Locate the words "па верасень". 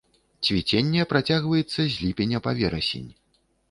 2.49-3.09